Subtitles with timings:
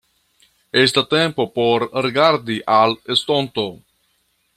[0.83, 3.67] Estas tempo por rigardi al estonto.